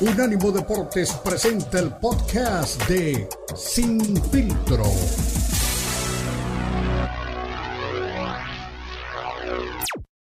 [0.00, 4.00] Unánimo Deportes presenta el podcast de Sin
[4.30, 4.84] Filtro.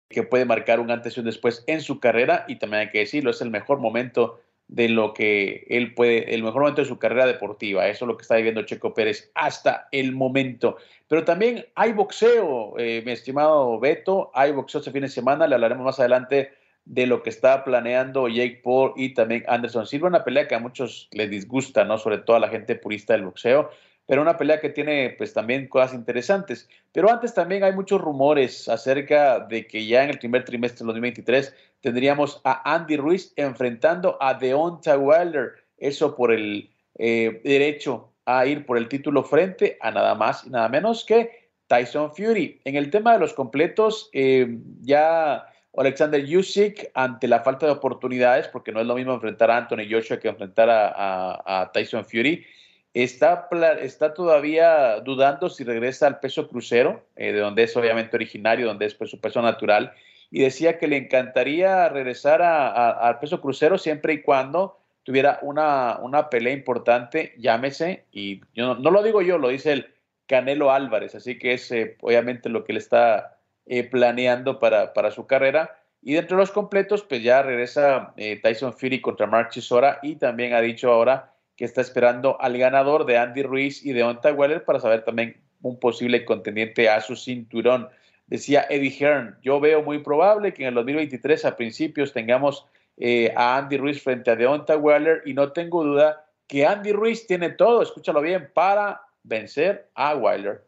[0.08, 3.00] Que puede marcar un antes y un después en su carrera y también hay que
[3.00, 6.98] decirlo, es el mejor momento de lo que él puede, el mejor momento de su
[6.98, 7.86] carrera deportiva.
[7.86, 10.78] Eso es lo que está viviendo Checo Pérez hasta el momento.
[11.06, 15.54] Pero también hay boxeo, eh, mi estimado Beto, hay boxeo este fin de semana, le
[15.54, 16.52] hablaremos más adelante
[16.86, 20.60] de lo que está planeando Jake Paul y también Anderson Silva, una pelea que a
[20.60, 21.98] muchos les disgusta, ¿no?
[21.98, 23.70] Sobre todo a la gente purista del boxeo,
[24.06, 26.68] pero una pelea que tiene pues también cosas interesantes.
[26.92, 30.86] Pero antes también hay muchos rumores acerca de que ya en el primer trimestre de
[30.86, 38.46] 2023 tendríamos a Andy Ruiz enfrentando a Deontay Wilder, eso por el eh, derecho a
[38.46, 42.60] ir por el título frente a nada más y nada menos que Tyson Fury.
[42.64, 48.48] En el tema de los completos, eh, ya Alexander Usyk ante la falta de oportunidades,
[48.48, 52.46] porque no es lo mismo enfrentar a Anthony Joshua que enfrentar a, Tyson Fury,
[52.94, 53.48] está,
[53.80, 58.86] está todavía dudando si regresa al peso crucero, eh, de donde es obviamente originario, donde
[58.86, 59.92] es pues, su peso natural,
[60.30, 66.28] y decía que le encantaría regresar al peso crucero siempre y cuando tuviera una, una
[66.30, 69.94] pelea importante, llámese, y yo no, lo digo yo, lo dice el
[70.26, 73.35] Canelo Álvarez, así que es eh, obviamente lo que le está
[73.66, 75.78] eh, planeando para, para, su carrera.
[76.02, 80.16] Y dentro de los completos, pues ya regresa eh, Tyson Fury contra Mark Chisora y
[80.16, 84.32] también ha dicho ahora que está esperando al ganador de Andy Ruiz y de Onta
[84.32, 87.88] Weller para saber también un posible contendiente a su cinturón.
[88.26, 92.66] Decía Eddie Hearn, yo veo muy probable que en el 2023 a principios tengamos
[92.98, 97.26] eh, a Andy Ruiz frente a Deonta Weller y no tengo duda que Andy Ruiz
[97.26, 100.65] tiene todo, escúchalo bien, para vencer a Wilder.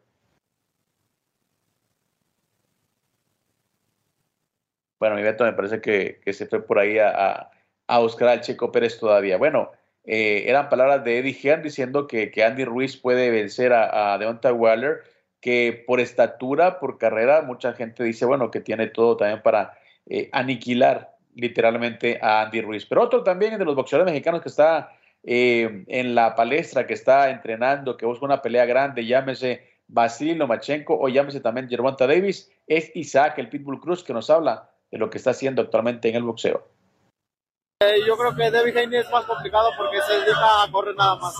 [4.99, 7.49] Bueno, mi Beto me parece que, se fue por ahí a,
[7.87, 9.37] a, buscar al Checo Pérez todavía.
[9.37, 9.71] Bueno,
[10.03, 14.51] eh, eran palabras de Eddie Hearn diciendo que, Andy Ruiz puede vencer a, a Deontay
[14.51, 15.03] Waller,
[15.39, 20.29] que por estatura, por carrera, mucha gente dice, bueno, que tiene todo también para eh,
[20.33, 22.85] aniquilar literalmente a Andy Ruiz.
[22.85, 24.91] Pero otro también de los boxeadores mexicanos que está
[25.23, 30.97] eh, en la palestra, que está entrenando, que busca una pelea grande, llámese Basilio Lomachenko
[30.99, 35.09] o llámese también Gervonta Davis, es Isaac, el Pitbull Cruz, que nos habla de lo
[35.09, 36.67] que está haciendo actualmente en el boxeo.
[37.81, 41.15] Eh, yo creo que David Haney es más complicado porque se dedica a correr nada
[41.15, 41.33] más.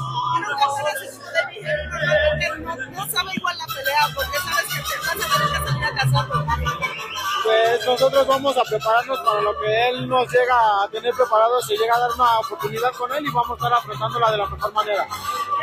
[2.91, 5.89] No, sabe igual la pelea porque sabes que te vas a tener que salir a.
[7.43, 11.75] Pues nosotros vamos a prepararnos para lo que él nos llega a tener preparado, se
[11.75, 14.73] llega a dar una oportunidad con él y vamos a estar afrontándola de la mejor
[14.73, 15.07] manera.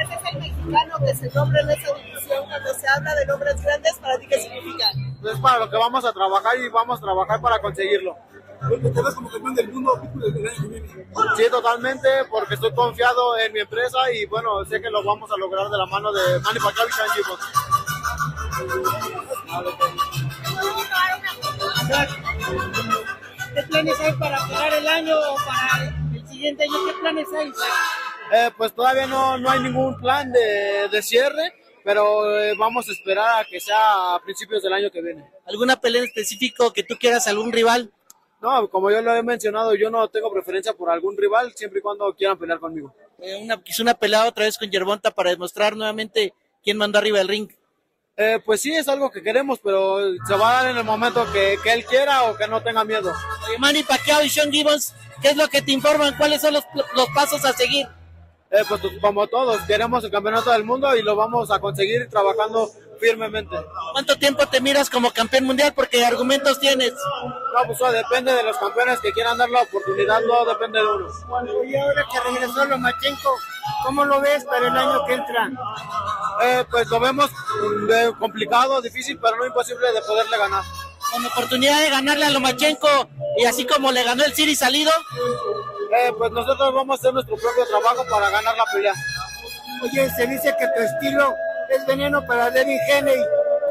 [0.03, 3.63] Ese es el mexicano que se nombra en esa división cuando se habla de nombres
[3.63, 4.87] grandes, ¿para ti qué significa?
[5.33, 8.17] Es para lo que vamos a trabajar y vamos a trabajar para conseguirlo.
[8.69, 10.01] ¿Te ves como campeón del mundo
[11.37, 15.37] Sí, totalmente, porque estoy confiado en mi empresa y bueno, sé que lo vamos a
[15.37, 17.23] lograr de la mano de Manny Pacquiao y
[23.55, 26.75] ¿Qué planes hay para cerrar el año o para el siguiente año?
[26.87, 27.53] ¿Qué planes hay?
[28.33, 31.55] Eh, pues todavía no, no hay ningún plan de, de cierre,
[31.87, 35.25] pero eh, vamos a esperar a que sea a principios del año que viene.
[35.47, 37.93] ¿Alguna pelea en específico que tú quieras, algún rival?
[38.43, 41.83] No, como yo lo he mencionado, yo no tengo preferencia por algún rival, siempre y
[41.83, 42.93] cuando quieran pelear conmigo.
[43.21, 47.21] Eh, una, quizá una pelea otra vez con Yerbonta para demostrar nuevamente quién mandó arriba
[47.21, 47.53] el ring.
[48.17, 51.25] Eh, pues sí, es algo que queremos, pero se va a dar en el momento
[51.33, 53.13] que, que él quiera o que no tenga miedo.
[53.61, 54.93] Manny Pacquiao y Sean Gibbons,
[55.23, 56.17] ¿qué es lo que te informan?
[56.17, 56.65] ¿Cuáles son los,
[56.97, 57.87] los pasos a seguir?
[58.51, 62.71] Eh, pues como todos, queremos el campeonato del mundo y lo vamos a conseguir trabajando
[63.01, 63.57] firmemente.
[63.93, 65.73] ¿Cuánto tiempo te miras como campeón mundial?
[65.75, 66.93] Porque argumentos tienes.
[66.93, 71.09] No, pues depende de los campeones que quieran dar la oportunidad, no depende de uno.
[71.65, 73.31] Y ahora que regresó Lomachenko,
[73.85, 75.51] ¿cómo lo ves para el año que entra?
[76.45, 77.31] Eh, pues lo vemos
[77.93, 80.63] eh, complicado, difícil, pero no imposible de poderle ganar.
[81.13, 83.09] Con oportunidad de ganarle a Lomachenko
[83.39, 84.93] y así como le ganó el Siri salido.
[85.93, 88.95] Eh, pues nosotros vamos a hacer nuestro propio trabajo para ganar la pelea.
[89.83, 91.35] Oye, se dice que tu estilo
[91.71, 93.23] es veneno para Devin Haney.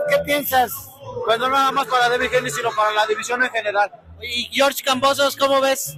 [0.10, 0.72] ¿Qué piensas?
[1.26, 3.92] Pues no nada más para Devin Haney, sino para la división en general.
[4.22, 5.98] ¿Y George Cambosos, cómo ves?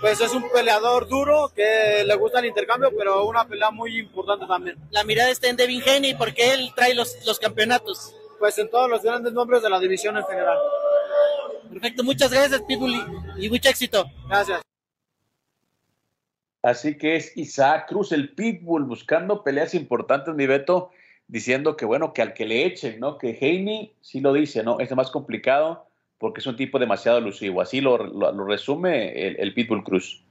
[0.00, 4.46] Pues es un peleador duro que le gusta el intercambio, pero una pelea muy importante
[4.46, 4.78] también.
[4.90, 8.14] La mirada está en Devin Haney porque él trae los, los campeonatos.
[8.38, 10.58] Pues en todos los grandes nombres de la división en general.
[11.70, 12.94] Perfecto, muchas gracias Pitbull
[13.38, 14.06] y mucho éxito.
[14.28, 14.60] Gracias.
[16.68, 20.90] Así que es Isaac Cruz, el Pitbull, buscando peleas importantes, mi Beto,
[21.26, 23.16] diciendo que bueno, que al que le echen, ¿no?
[23.16, 24.78] Que Heine sí lo dice, ¿no?
[24.78, 25.86] Es más complicado
[26.18, 27.62] porque es un tipo demasiado elusivo.
[27.62, 27.96] Así lo,
[28.44, 30.22] resume el, Pitbull Cruz.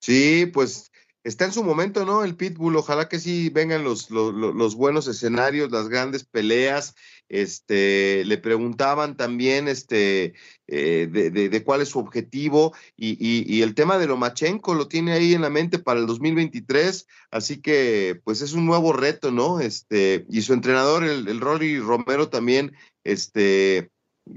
[0.00, 0.92] Sí, pues
[1.24, 2.22] está en su momento, ¿no?
[2.22, 6.94] El Pitbull, ojalá que sí vengan los, los, buenos escenarios, las grandes peleas.
[7.30, 10.34] Este, le preguntaban también este,
[10.68, 15.32] eh, de, cuál es su objetivo y, y, el tema de Lomachenko lo tiene ahí
[15.32, 19.60] en la mente para el 2023, así que pues es un nuevo reto, ¿no?
[19.60, 23.90] Este, y su entrenador, el, el Rory Romero también, este,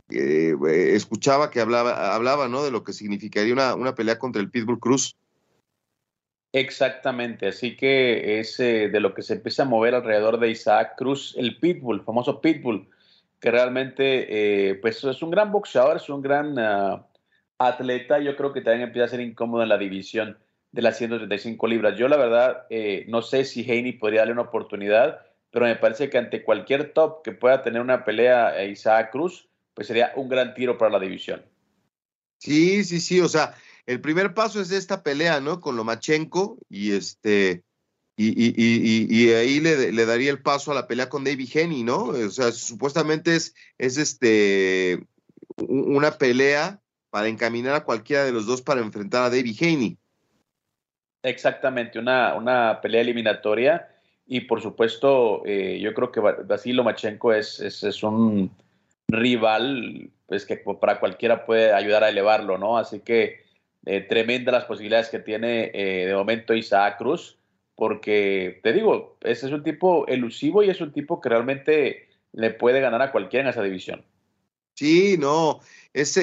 [0.09, 0.55] eh,
[0.93, 2.63] escuchaba que hablaba, hablaba, ¿no?
[2.63, 5.17] De lo que significaría una, una pelea contra el Pitbull Cruz.
[6.59, 10.95] Exactamente, así que es eh, de lo que se empieza a mover alrededor de Isaac
[10.97, 12.89] Cruz, el Pitbull, famoso Pitbull,
[13.39, 17.05] que realmente eh, pues es un gran boxeador, es un gran ah,
[17.59, 20.39] atleta, yo creo que también empieza a ser incómodo en la división
[20.71, 21.95] de las 135 libras.
[21.95, 26.09] Yo la verdad eh, no sé si Haney podría darle una oportunidad, pero me parece
[26.09, 30.27] que ante cualquier top que pueda tener una pelea a Isaac Cruz, pues sería un
[30.27, 31.45] gran tiro para la división.
[32.39, 33.53] Sí, sí, sí, o sea,
[33.87, 35.61] el primer paso es esta pelea, ¿no?
[35.61, 37.63] Con Lomachenko y este.
[38.19, 41.83] Y, y, y, y ahí le, daría el paso a la pelea con David Henny,
[41.83, 42.05] ¿no?
[42.05, 45.05] O sea, supuestamente es, es este
[45.55, 46.79] una pelea
[47.11, 49.97] para encaminar a cualquiera de los dos para enfrentar a David Haney.
[51.23, 53.87] Exactamente, una, una pelea eliminatoria.
[54.25, 58.51] Y por supuesto, eh, yo creo que Vasily Lomachenko es, es, es, un
[59.07, 62.77] rival pues, que para cualquiera puede ayudar a elevarlo, ¿no?
[62.77, 63.46] Así que
[63.89, 67.37] eh, tremenda las posibilidades que tiene eh, de momento Isaac Cruz,
[67.73, 72.51] porque te digo, ese es un tipo elusivo y es un tipo que realmente le
[72.51, 74.03] puede ganar a cualquiera en esa división.
[74.75, 75.61] Sí, no,
[75.93, 76.19] es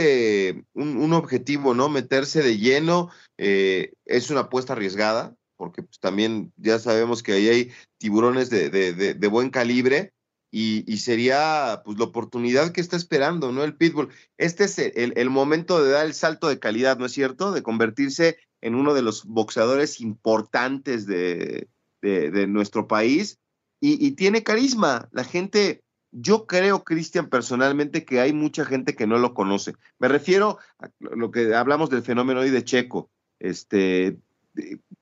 [0.74, 1.88] un, objetivo, ¿no?
[1.88, 3.08] Meterse de lleno
[3.38, 8.68] eh, es una apuesta arriesgada, porque pues, también ya sabemos que ahí hay tiburones de,
[8.68, 10.12] de buen calibre
[10.56, 13.64] y, sería pues la oportunidad que está esperando, ¿no?
[13.64, 14.10] El Pitbull.
[14.38, 17.50] Este es el, momento de dar el salto de calidad, ¿no es cierto?
[17.50, 21.68] De convertirse en uno de los boxeadores importantes de,
[22.46, 23.40] nuestro país
[23.80, 25.08] y, tiene carisma.
[25.10, 29.72] La gente, yo creo, Cristian, personalmente, que hay mucha gente que no lo conoce.
[29.98, 33.10] Me refiero a lo que hablamos del fenómeno hoy de Checo.
[33.40, 34.18] Este,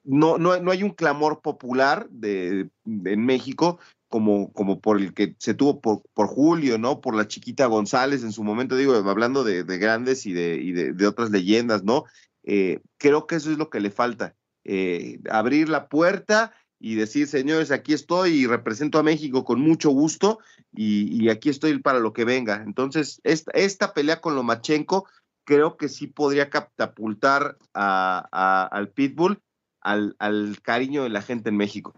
[0.02, 3.78] no, no, no hay un clamor popular de, en México
[4.12, 7.00] como, como por el que se tuvo por, por, Julio, ¿no?
[7.00, 11.06] Por la chiquita González en su momento, digo, hablando de, grandes y, de, y de,
[11.06, 12.04] otras leyendas, ¿no?
[12.42, 17.26] Eh, creo que eso es lo que le falta, eh, abrir la puerta y decir,
[17.26, 20.40] señores, aquí estoy y represento a México con mucho gusto
[20.74, 22.62] y, aquí estoy para lo que venga.
[22.66, 25.08] Entonces, esta, esta pelea con Lomachenko
[25.44, 29.40] creo que sí podría catapultar a, al Pitbull
[29.80, 31.94] al cariño de la gente en México.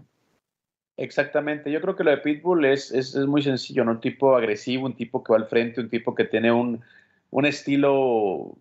[0.96, 3.92] Exactamente, yo creo que lo de Pitbull es, es, muy sencillo, ¿no?
[3.92, 6.82] Un tipo agresivo, un tipo que va al frente, un tipo que tiene un,
[7.30, 8.56] un estilo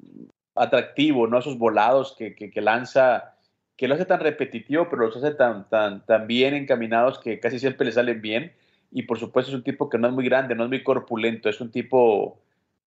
[0.55, 1.37] atractivo, ¿no?
[1.39, 3.35] Esos volados que, que, lanza,
[3.77, 7.59] que lo hace tan repetitivo, pero los hace tan, tan, tan bien encaminados que casi
[7.59, 8.53] siempre le salen bien.
[8.91, 11.49] Y por supuesto es un tipo que no es muy grande, no es muy corpulento,
[11.49, 12.39] es un tipo,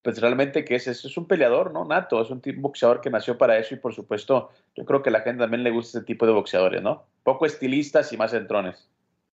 [0.03, 1.85] pues realmente que es, es, un peleador, ¿no?
[1.85, 5.11] Nato, es un tipo boxeador que nació para eso y por supuesto yo creo que
[5.11, 7.05] a la gente también le gusta ese tipo de boxeadores, ¿no?
[7.23, 8.89] Poco estilistas y más centrones.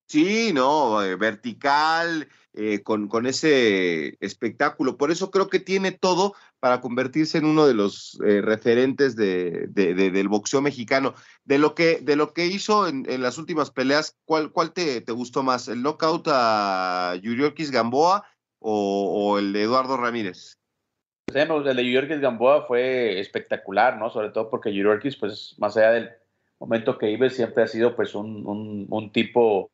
[0.08, 4.96] Sí, no, eh, vertical, eh, con, con, ese espectáculo.
[4.96, 9.68] Por eso creo que tiene todo para convertirse en uno de los eh, referentes de,
[9.68, 11.16] del boxeo mexicano.
[11.46, 15.12] De lo que, de lo que hizo en, las últimas peleas, ¿cuál, cuál te, te,
[15.12, 15.68] gustó más?
[15.68, 18.24] ¿El knockout a Yuriorkis Gamboa
[18.60, 20.60] o, el de Eduardo Ramírez?
[21.34, 24.12] El de Yuriorkis Gamboa fue espectacular, ¿no?
[24.12, 26.12] Sobre todo porque Yuriorkis, pues más allá del
[26.60, 29.72] momento que vive, siempre ha sido pues un, un, un tipo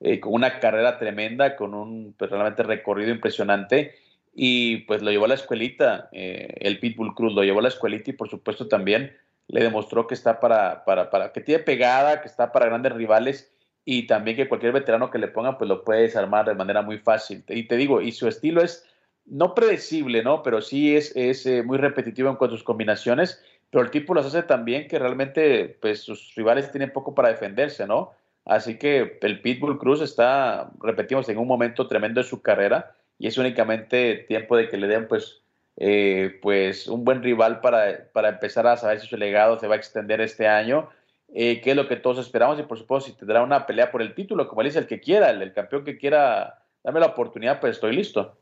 [0.00, 3.94] eh, con una carrera tremenda, con un pues, realmente recorrido impresionante
[4.34, 7.68] y pues lo llevó a la escuelita, eh, el Pitbull Cruz lo llevó a la
[7.68, 9.16] escuelita y por supuesto también
[9.48, 13.50] le demostró que está para, para, para, que tiene pegada, que está para grandes rivales
[13.86, 16.98] y también que cualquier veterano que le ponga pues lo puede desarmar de manera muy
[16.98, 17.44] fácil.
[17.48, 18.84] Y te digo, y su estilo es
[19.24, 20.42] no predecible, ¿no?
[20.42, 24.14] Pero sí es, es eh, muy repetitivo en cuanto a sus combinaciones, pero el tipo
[24.14, 28.12] las hace también que realmente pues sus rivales tienen poco para defenderse, ¿no?
[28.46, 33.26] Así que el Pitbull Cruz está, repetimos, en un momento tremendo de su carrera y
[33.26, 35.42] es únicamente tiempo de que le den pues,
[35.76, 39.74] eh, pues un buen rival para, para, empezar a saber si su legado se va
[39.74, 40.88] a extender este año,
[41.34, 44.00] eh, que es lo que todos esperamos y por supuesto si tendrá una pelea por
[44.00, 47.58] el título, como él dice, el que quiera, el, campeón que quiera, dame la oportunidad,
[47.60, 48.38] pues estoy listo.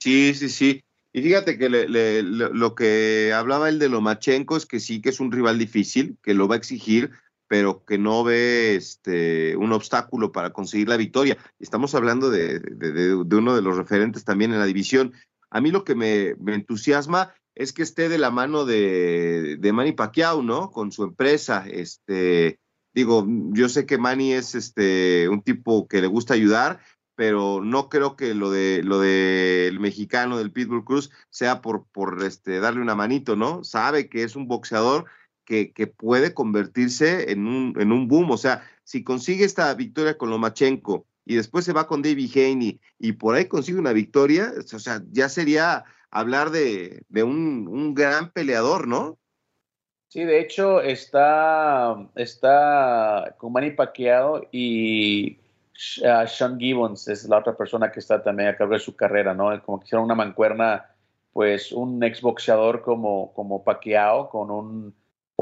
[0.00, 0.82] Sí, sí, sí.
[1.12, 5.30] Y fíjate que lo que hablaba el de Lomachenko es que sí que es un
[5.30, 7.12] rival difícil, que lo va a exigir,
[7.48, 11.36] pero que no ve este, un obstáculo para conseguir la victoria.
[11.58, 12.60] Estamos hablando de,
[13.14, 15.12] uno de los referentes también en la división.
[15.50, 19.92] A mí lo que me, entusiasma es que esté de la mano de, de Manny
[19.92, 20.70] Pacquiao, ¿no?
[20.70, 21.64] Con su empresa.
[21.70, 22.58] Este,
[22.92, 26.80] digo, yo sé que Manny es este, un tipo que le gusta ayudar,
[27.16, 32.22] pero no creo que lo de lo del mexicano del Pitbull Cruz sea por, por
[32.24, 33.62] este, darle una manito, ¿no?
[33.62, 35.04] Sabe que es un boxeador
[35.44, 38.30] que, puede convertirse en un, en un boom.
[38.30, 42.80] O sea, si consigue esta victoria con Lomachenko y después se va con David Haney
[42.98, 48.86] y por ahí consigue una victoria, o sea, ya sería hablar de, un, gran peleador,
[48.86, 49.18] ¿no?
[50.08, 55.38] Sí, de hecho está, está con Manny Pacquiao y
[56.02, 59.34] uh, Sean Gibbons es la otra persona que está también a cargo de su carrera,
[59.34, 59.60] ¿no?
[59.64, 60.88] Como que hicieron una mancuerna,
[61.32, 64.94] pues un exboxeador como, como Pacquiao con un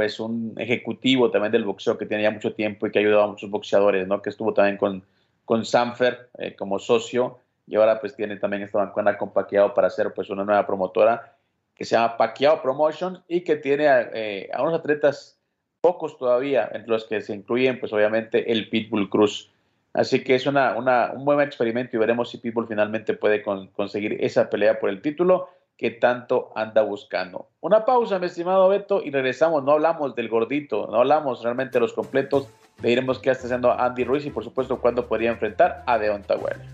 [0.02, 3.26] pues un ejecutivo también del boxeo que tenía mucho tiempo y que ha ayudado a
[3.28, 4.21] muchos boxeadores, ¿no?
[4.21, 5.04] Que estuvo también con,
[5.44, 9.87] con Sanfer eh, como socio y ahora pues tiene también esta bancuana con Pacquiao para
[9.87, 11.37] hacer pues una nueva promotora
[11.73, 15.38] que se llama Pacquiao Promotions y que tiene eh, a unos atletas
[15.80, 19.52] pocos todavía, entre los que se incluyen pues obviamente el Pitbull Cruz.
[19.92, 20.75] Así que es una,
[21.14, 25.49] un buen experimento y veremos si Pitbull finalmente puede conseguir esa pelea por el título
[25.76, 27.49] que tanto anda buscando.
[27.61, 29.64] Una pausa, mi estimado Beto, y regresamos.
[29.64, 32.49] No hablamos del gordito, no hablamos realmente de los completos.
[32.83, 36.37] Le diremos qué está haciendo Andy Ruiz y, por supuesto, cuándo podría enfrentar a Deonta
[36.37, 36.69] Wilder.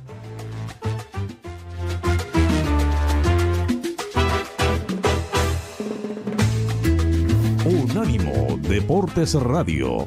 [7.64, 10.06] Unánimo Deportes Radio.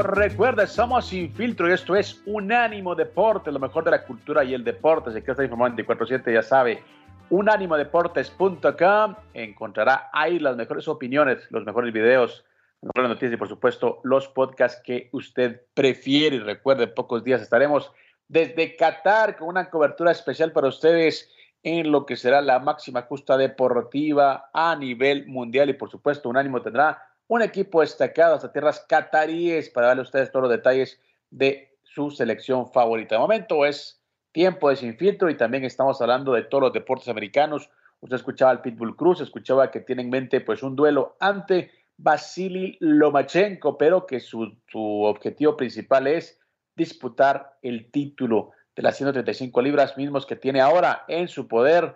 [0.00, 4.54] Recuerda, somos Sin Filtro y esto es Unánimo Deporte, lo mejor de la cultura y
[4.54, 5.10] el deporte.
[5.10, 6.82] Si quiere estar informado 24-7, ya sabe,
[7.28, 9.14] unánimodeportes.com.
[9.34, 12.42] Encontrará ahí las mejores opiniones, los mejores videos,
[12.80, 16.36] las mejores noticias y, por supuesto, los podcasts que usted prefiere.
[16.36, 17.92] Y recuerde, en pocos días estaremos
[18.28, 21.30] desde Qatar con una cobertura especial para ustedes
[21.62, 25.68] en lo que será la máxima justa deportiva a nivel mundial.
[25.68, 30.30] Y, por supuesto, Unánimo tendrá un equipo destacado hasta tierras cataríes para darle a ustedes
[30.30, 31.00] todos los detalles
[31.30, 33.14] de su selección favorita.
[33.14, 34.00] De momento es
[34.32, 37.70] tiempo de sin filtro y también estamos hablando de todos los deportes americanos.
[38.00, 42.76] Usted escuchaba al Pitbull Cruz, escuchaba que tiene en mente pues un duelo ante Vasily
[42.80, 46.38] Lomachenko, pero que su, su objetivo principal es
[46.74, 51.94] disputar el título de las 135 libras mismos que tiene ahora en su poder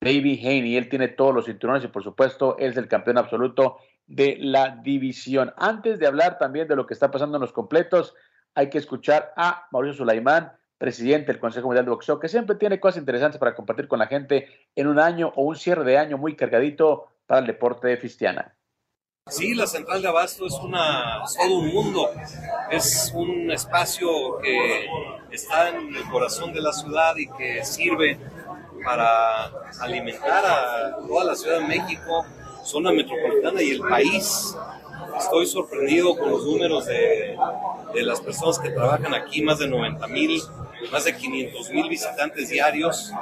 [0.00, 0.76] David Haney.
[0.76, 5.52] Él tiene todos los cinturones y por supuesto es el campeón absoluto de la división.
[5.56, 8.14] Antes de hablar también de lo que está pasando en los completos,
[8.54, 12.80] hay que escuchar a Mauricio Sulaimán, presidente del Consejo Mundial de Boxeo, que siempre tiene
[12.80, 16.18] cosas interesantes para compartir con la gente en un año o un cierre de año
[16.18, 18.56] muy cargadito para el deporte de Fistiana.
[19.28, 22.10] Sí, la central de Abasto es, una, todo un mundo,
[22.70, 24.86] es un espacio que
[25.30, 28.18] está en el corazón de la ciudad y que sirve
[28.84, 29.44] para
[29.80, 32.26] alimentar a toda la Ciudad de México,
[32.62, 34.56] zona metropolitana y el país.
[35.18, 37.36] Estoy sorprendido con los números de,
[37.94, 40.42] de las personas que trabajan aquí, más de 90 mil,
[40.90, 43.12] más de 500 mil visitantes diarios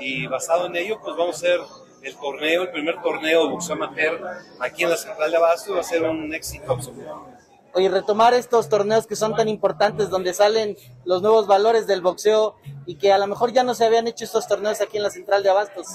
[0.00, 1.60] y basado en ello pues vamos a hacer
[2.02, 4.20] el torneo, el primer torneo de boxeo amateur
[4.60, 7.28] aquí en la Central de Abasto va a ser un éxito absoluto.
[7.72, 12.54] Oye, retomar estos torneos que son tan importantes, donde salen los nuevos valores del boxeo
[12.86, 15.10] y que a lo mejor ya no se habían hecho estos torneos aquí en la
[15.10, 15.86] Central de Abastos.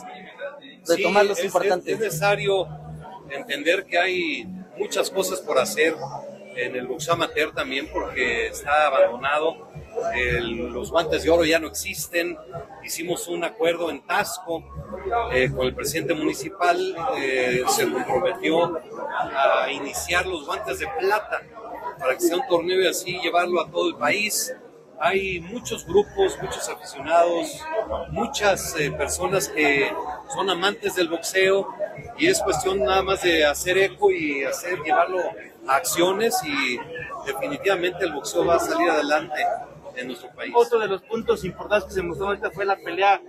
[0.86, 1.94] Retomarlos sí, es, importantes.
[1.94, 2.68] Es, necesario
[3.32, 5.96] entender que hay muchas cosas por hacer
[6.56, 9.70] en el boxeo amateur también porque está abandonado.
[10.16, 12.38] El, los guantes de oro ya no existen.
[12.84, 14.64] Hicimos un acuerdo en Tasco
[15.34, 16.96] eh, con el presidente municipal.
[17.18, 18.80] Eh, se comprometió
[19.36, 21.42] a iniciar los guantes de plata
[22.00, 24.54] para que sea un torneo y así llevarlo a todo el país.
[25.02, 27.62] Hay muchos grupos, muchos aficionados,
[28.10, 29.92] muchas eh, personas que
[30.34, 31.70] son amantes del boxeo
[32.18, 35.20] y es cuestión nada más de hacer eco y hacer llevarlo
[35.68, 36.80] a acciones y
[37.26, 39.42] definitivamente el boxeo va a salir adelante
[39.96, 40.54] en nuestro país.
[40.56, 43.22] Otro de los puntos importantes que se mostró ahorita fue la pelea,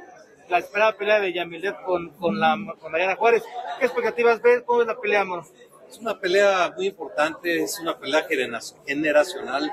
[0.49, 3.45] la esperada pelea de Yamilet con, con, la, con Mariana Juárez.
[3.79, 4.62] ¿Qué expectativas ves?
[4.67, 5.45] ¿Cómo es la pelea, amor?
[5.89, 8.27] Es una pelea muy importante, es una pelea
[8.87, 9.73] generacional.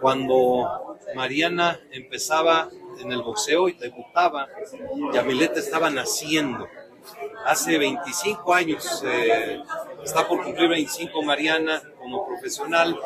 [0.00, 2.68] Cuando Mariana empezaba
[3.00, 4.48] en el boxeo y debutaba,
[5.12, 6.68] Yamilet estaba naciendo.
[7.44, 9.60] Hace 25 años, eh,
[10.04, 12.98] está por cumplir 25 Mariana como profesional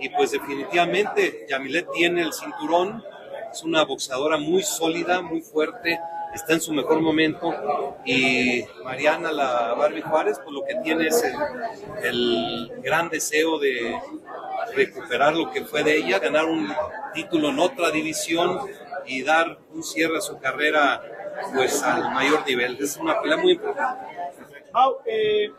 [0.00, 3.04] y pues definitivamente Yamilet tiene el cinturón,
[3.50, 6.00] es una boxeadora muy sólida, muy fuerte,
[6.34, 11.22] está en su mejor momento y Mariana, la Barbie Juárez, pues lo que tiene es
[12.02, 13.98] el, gran deseo de
[14.74, 16.72] recuperar lo que fue de ella, ganar un
[17.14, 18.60] título en otra división
[19.06, 21.02] y dar un cierre a su carrera
[21.54, 22.76] pues al mayor nivel.
[22.80, 24.06] Es una pelea muy importante.
[25.04, 25.52] Eh,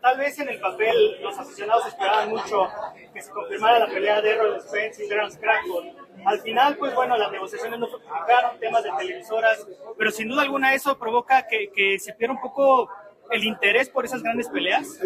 [0.00, 2.68] tal vez en el papel los aficionados esperaban mucho
[3.12, 7.16] que se confirmara la pelea de Errol Spence y Terence Crawford al final, pues bueno,
[7.16, 9.66] las negociaciones no fructificaron, temas de televisoras,
[9.98, 12.88] pero sin duda alguna eso provoca que, se pierda un poco
[13.30, 14.98] el interés por esas grandes peleas.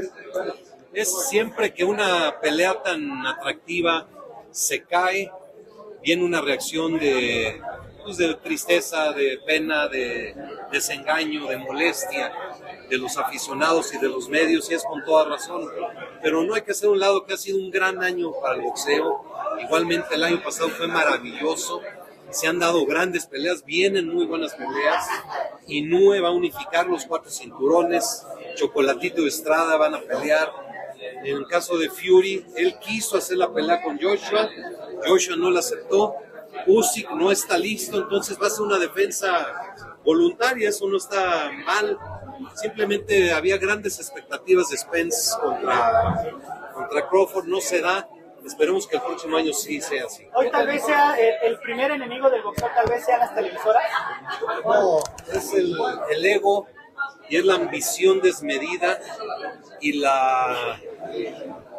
[0.93, 4.07] Es siempre que una pelea tan atractiva
[4.51, 5.31] se cae,
[6.03, 7.61] viene una reacción de,
[8.05, 10.35] pues de tristeza, de pena, de
[10.71, 12.33] desengaño, de molestia
[12.89, 15.69] de los aficionados y de los medios, y es con toda razón.
[16.23, 18.63] Pero no hay que hacer un lado que ha sido un gran año para el
[18.63, 19.25] boxeo,
[19.61, 21.81] Igualmente el año pasado fue maravilloso.
[22.31, 25.07] Se han dado grandes peleas, vienen muy buenas peleas.
[25.67, 28.27] Inúe va a unificar los cuatro cinturones.
[28.55, 30.51] Chocolatito y Estrada van a pelear.
[31.25, 34.49] En el caso de Fury, él quiso hacer la pelea con Joshua.
[35.07, 36.17] Joshua no la aceptó.
[36.67, 39.75] Usyk no está listo, entonces va a ser una defensa
[40.05, 40.69] voluntaria.
[40.69, 41.99] Eso no está mal.
[42.55, 46.33] Simplemente había grandes expectativas de Spence contra,
[46.75, 48.09] contra Crawford, no se da
[48.49, 50.27] Esperemos que el próximo año sí sea así.
[50.35, 53.85] Hoy tal vez sea el, primer enemigo del boxeo, tal vez sean las televisoras.
[54.65, 55.01] No,
[55.35, 55.77] es el,
[56.11, 56.67] el ego
[57.29, 59.01] y es la ambición desmedida
[59.83, 60.81] y la,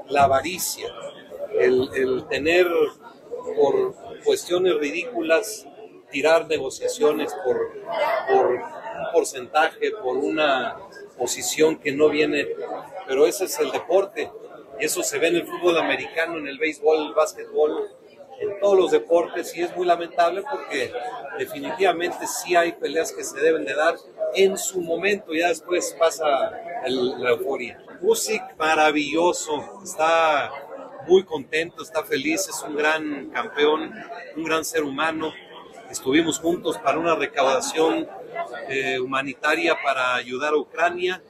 [0.09, 0.93] la avaricia.
[1.59, 2.67] El, el tener
[3.55, 5.65] por cuestiones ridículas
[6.11, 7.57] tirar negociaciones por,
[8.31, 10.77] por un porcentaje, por una
[11.17, 12.47] posición que no viene,
[13.07, 14.31] pero ese es el deporte
[14.79, 17.89] y eso se ve en el fútbol americano, en el béisbol, el básquetbol,
[18.39, 20.91] en todos los deportes y es muy lamentable porque
[21.37, 23.95] definitivamente sí hay peleas que se deben de dar
[24.33, 26.25] en su momento, ya después pasa
[26.85, 27.83] la euforia.
[28.01, 30.51] Usyk maravilloso, está
[31.07, 33.93] muy contento, está feliz, es un gran campeón,
[34.37, 35.33] un gran ser humano.
[35.89, 38.07] Estuvimos juntos para una recaudación
[38.69, 41.21] eh, humanitaria para ayudar a Ucrania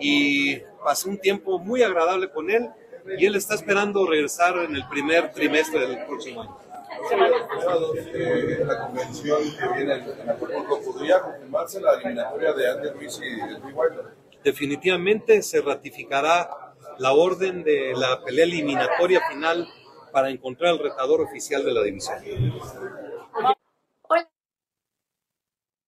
[0.00, 2.68] y pasé un tiempo muy agradable con él
[3.18, 6.56] y él está esperando regresar en el primer trimestre del próximo año.
[8.66, 14.22] la convención que viene en Acapulco, ¿podría confirmarse la eliminatoria de Andy Ruiz y de?
[14.44, 19.68] Definitivamente se ratificará la orden de la pelea eliminatoria final
[20.12, 22.18] para encontrar el retador oficial de la división.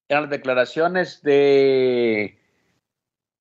[0.09, 2.39] En las declaraciones de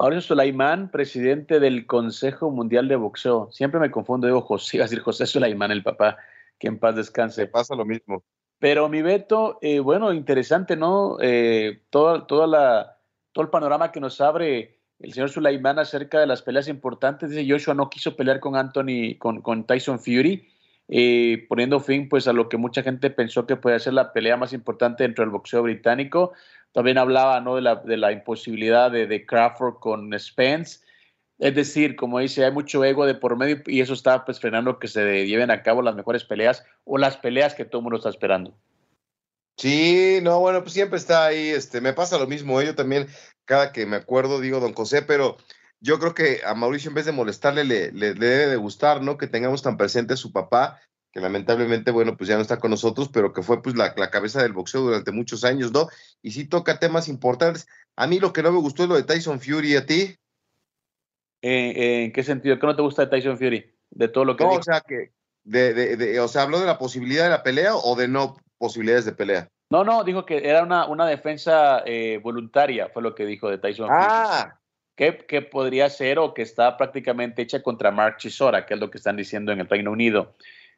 [0.03, 3.49] Mauricio Sulaimán, presidente del Consejo Mundial de Boxeo.
[3.53, 6.17] Siempre me confundo, digo José, iba a decir José Sulaimán, el papá,
[6.59, 7.47] que en paz descanse.
[7.47, 8.21] pasa lo mismo.
[8.59, 11.15] Pero mi Beto, eh, bueno, interesante, ¿no?
[11.21, 12.97] Eh, todo, toda la,
[13.31, 17.29] todo el panorama que nos abre el señor Sulaimán acerca de las peleas importantes.
[17.29, 20.49] Dice Joshua no quiso pelear con Anthony, con, con Tyson Fury,
[20.89, 24.35] eh, poniendo fin pues a lo que mucha gente pensó que puede ser la pelea
[24.35, 26.33] más importante dentro del boxeo británico.
[26.73, 27.55] También hablaba ¿no?
[27.55, 30.79] de, la, de la imposibilidad de, de, Crawford con Spence.
[31.39, 34.79] Es decir, como dice, hay mucho ego de por medio y eso está pues, frenando
[34.79, 37.97] que se lleven a cabo las mejores peleas o las peleas que todo el mundo
[37.97, 38.57] está esperando.
[39.57, 42.65] Sí, no, bueno, pues siempre está ahí, este, me pasa lo mismo, ¿eh?
[42.65, 43.07] yo también,
[43.45, 45.37] cada que me acuerdo, digo Don José, pero
[45.79, 49.03] yo creo que a Mauricio en vez de molestarle, le, le, le debe de gustar,
[49.03, 49.17] ¿no?
[49.17, 50.81] Que tengamos tan presente a su papá
[51.13, 54.09] que lamentablemente, bueno, pues ya no está con nosotros, pero que fue pues la, la,
[54.09, 55.87] cabeza del boxeo durante muchos años, ¿no?
[56.23, 57.67] Y sí toca temas importantes.
[57.95, 60.17] A mí lo que no me gustó es lo de Tyson Fury, ¿a ti?
[61.43, 62.57] ¿En qué sentido?
[62.57, 63.63] ¿Qué no te gusta de Tyson Fury?
[63.91, 64.43] De todo lo que...
[64.43, 64.61] No, dijo?
[64.61, 65.11] o sea, que,
[65.43, 68.35] de, de, de, o sea, ¿habló de la posibilidad de la pelea o de no
[68.57, 69.49] posibilidades de pelea?
[69.69, 73.59] No, no, dijo que era una, una defensa eh, voluntaria, fue lo que dijo de
[73.59, 74.45] Tyson ah.
[74.45, 74.55] Fury.
[74.95, 78.91] Que, que podría ser o que está prácticamente hecha contra Mark Chisora, que es lo
[78.91, 80.35] que están diciendo en el Reino Unido.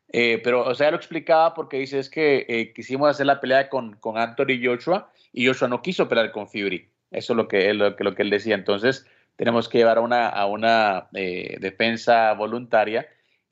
[0.10, 3.70] Eh, pero, o sea, lo explicaba porque dice es que eh, quisimos hacer la pelea
[3.70, 6.90] con, con Anthony Joshua y Joshua no quiso pelear con Fury.
[7.12, 8.56] Eso es lo que, lo que, lo que él decía.
[8.56, 13.08] Entonces, tenemos que llevar a una, a una eh, defensa voluntaria,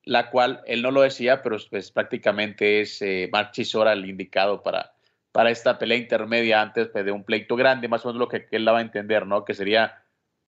[0.05, 4.63] la cual él no lo decía, pero pues, prácticamente es eh, Mark Chisora el indicado
[4.63, 4.93] para,
[5.31, 8.45] para esta pelea intermedia antes pues, de un pleito grande, más o menos lo que,
[8.45, 9.45] que él daba a entender, ¿no?
[9.45, 10.02] Que sería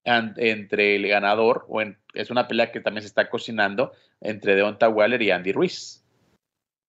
[0.05, 3.91] entre el ganador, o en, es una pelea que también se está cocinando
[4.21, 6.03] entre Deonta Waller y Andy Ruiz.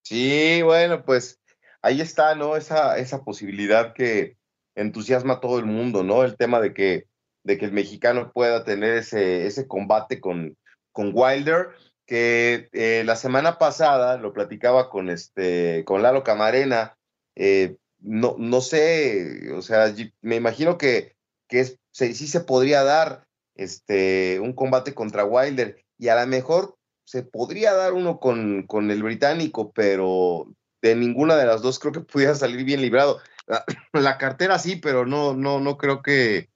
[0.03, 1.41] Sí, bueno, pues
[1.81, 2.55] ahí está, ¿no?
[2.55, 4.37] Esa, esa posibilidad que
[4.75, 6.23] entusiasma a todo el mundo, ¿no?
[6.23, 7.07] El tema de que,
[7.43, 10.55] de que el mexicano pueda tener ese, ese combate con,
[10.91, 11.69] con Wilder,
[12.05, 16.95] que eh, la semana pasada lo platicaba con, este, con Lalo Camarena,
[17.35, 21.15] eh, no, no sé, o sea, me imagino que,
[21.49, 26.75] que es, sí se podría dar este, un combate contra Wilder y a lo mejor
[27.05, 30.47] se podría dar uno con, con el británico, pero
[30.81, 33.19] de ninguna de las dos creo que pudiera salir bien librado.
[33.93, 36.49] La, cartera sí, pero no, no, no creo que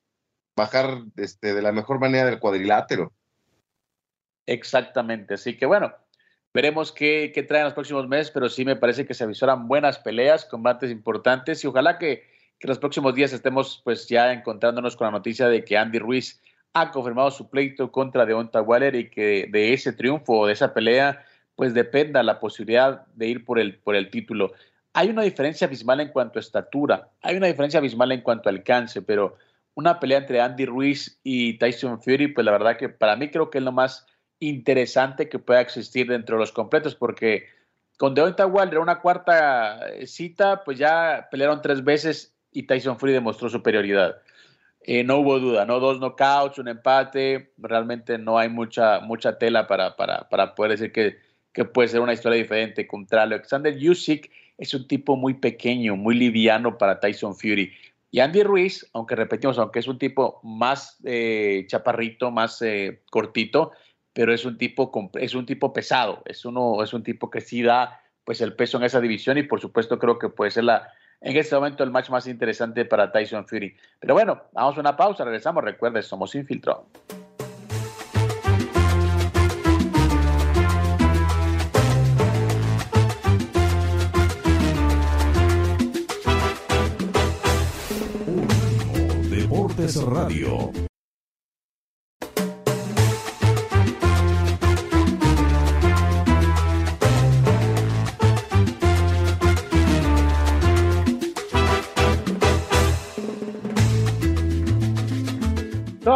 [0.56, 3.14] bajar este, de la mejor manera del cuadrilátero.
[4.46, 5.94] Exactamente, así que bueno,
[6.54, 10.00] veremos qué, qué traen los próximos meses, pero sí me parece que se avisoran buenas
[10.00, 12.31] peleas, combates importantes y ojalá que,
[12.62, 16.40] que los próximos días estemos pues ya encontrándonos con la noticia de que Andy Ruiz
[16.74, 20.72] ha confirmado su pleito contra Deonta Waller y que de ese triunfo o de esa
[20.72, 24.54] pelea pues dependa la posibilidad de ir por el, por el título.
[24.94, 28.52] Hay una diferencia abismal en cuanto a estatura, hay una diferencia abismal en cuanto a
[28.52, 29.38] alcance, pero
[29.74, 33.50] una pelea entre Andy Ruiz y Tyson Fury, pues la verdad que para mí creo
[33.50, 34.06] que es lo más
[34.40, 37.46] interesante que pueda existir dentro de los completos, porque
[37.98, 43.50] con Deontay Wilder una cuarta cita, pues ya pelearon tres veces y Tyson Fury demostró
[43.50, 44.22] superioridad.
[44.84, 45.80] Eh, no hubo duda, ¿no?
[45.80, 50.92] Dos knockouts, un empate, realmente no hay mucha, mucha tela para, para, para poder decir
[50.92, 51.18] que,
[51.54, 52.88] que, puede ser una historia diferente.
[52.88, 57.72] Contra Alexander Usyk es un tipo muy pequeño, muy liviano para Tyson Fury.
[58.10, 63.72] Y Andy Ruiz, aunque repetimos, aunque es un tipo más eh, chaparrito, más eh, cortito,
[64.14, 67.62] pero es un tipo es un tipo pesado, es uno es un tipo que sí
[67.62, 70.92] da pues el peso en esa división y por supuesto creo que puede ser la
[71.22, 73.76] en este momento el match más interesante para Tyson Fury.
[74.00, 75.64] Pero bueno, vamos a una pausa, regresamos.
[75.64, 76.88] Recuerde, somos Infiltrado.
[89.30, 90.91] Deportes Radio.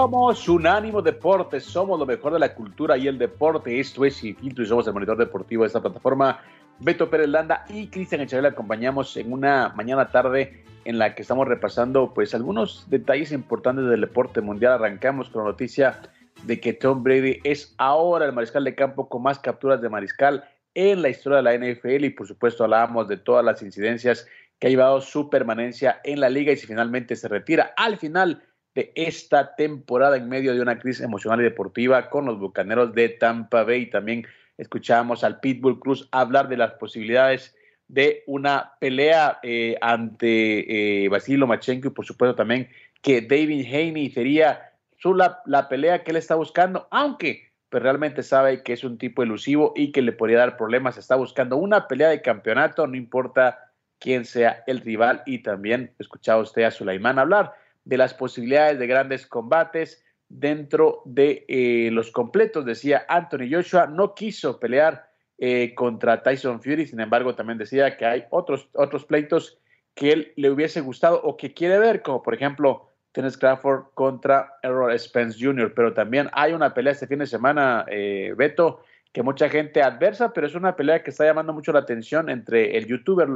[0.06, 3.80] Somos Unánimo Deportes, somos lo mejor de la cultura y el deporte.
[3.80, 6.42] Esto es Filtro y somos el monitor deportivo de esta plataforma.
[6.78, 11.48] Beto Pérez Landa y Cristian Echeverría acompañamos en una mañana tarde en la que estamos
[11.48, 14.74] repasando pues algunos detalles importantes del deporte mundial.
[14.74, 16.00] Arrancamos con la noticia
[16.44, 20.48] de que Tom Brady es ahora el mariscal de campo con más capturas de mariscal
[20.76, 24.28] en la historia de la NFL y por supuesto hablábamos de todas las incidencias
[24.60, 28.44] que ha llevado su permanencia en la liga y si finalmente se retira al final
[28.76, 33.10] de esta temporada en medio de una crisis emocional y deportiva con los Bucaneros de
[33.10, 33.90] Tampa Bay.
[33.90, 37.56] También escuchábamos al Pitbull Cruz hablar de las posibilidades
[37.88, 42.68] de una pelea eh, ante eh, Machenko y por supuesto también
[43.02, 48.24] que David Haney sería su, la, la, pelea que él está buscando, aunque pues, realmente
[48.24, 50.98] sabe que es un tipo elusivo y que le podría dar problemas.
[50.98, 55.22] Está buscando una pelea de campeonato, no importa quién sea el rival.
[55.26, 57.54] Y también escuchaba usted a Sulaimán hablar
[57.86, 62.66] de las posibilidades de grandes combates dentro de eh, los completos.
[62.66, 68.06] Decía Anthony Joshua, no quiso pelear eh, contra Tyson Fury, sin embargo también decía que
[68.06, 69.60] hay otros, otros pleitos
[69.94, 74.58] que él le hubiese gustado o que quiere ver, como por ejemplo Tennis Crawford contra
[74.62, 78.82] Errol Spence Jr., pero también hay una pelea este fin de semana, eh, Beto,
[79.14, 82.78] que mucha gente adversa, pero es una pelea que está llamando mucho la atención entre
[82.78, 83.30] el youtuber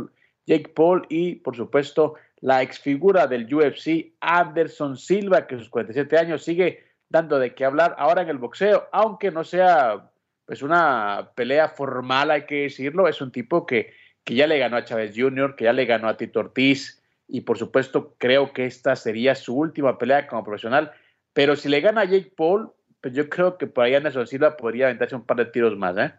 [0.46, 6.17] Jake Paul y, por supuesto, la exfigura del UFC, Anderson Silva, que a sus 47
[6.17, 10.12] años sigue dando de qué hablar ahora en el boxeo, aunque no sea
[10.45, 14.78] pues una pelea formal, hay que decirlo, es un tipo que, que ya le ganó
[14.78, 18.65] a Chávez Jr., que ya le ganó a Tito Ortiz, y por supuesto creo que
[18.65, 20.91] esta sería su última pelea como profesional,
[21.34, 22.71] pero si le gana a Jake Paul,
[23.02, 25.97] pues yo creo que por ahí Anderson Silva podría aventarse un par de tiros más,
[25.97, 26.13] ¿eh?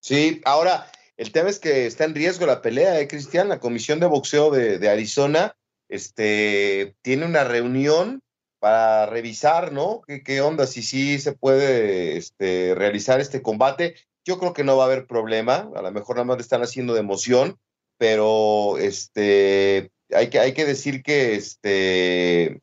[0.00, 3.48] Sí, ahora, el tema es que está en riesgo la pelea, ¿eh, Cristian?
[3.48, 5.56] La Comisión de Boxeo de, Arizona
[5.88, 8.22] este, tiene una reunión
[8.58, 10.02] para revisar, ¿no?
[10.24, 10.66] ¿Qué, onda?
[10.66, 13.96] Si sí se puede este, realizar este combate.
[14.24, 15.70] Yo creo que no va a haber problema.
[15.74, 17.58] A lo mejor nada más le están haciendo de emoción,
[17.98, 22.62] pero este, hay, que, hay que decir que este,